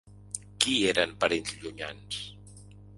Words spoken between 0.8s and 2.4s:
eren parents llunyans?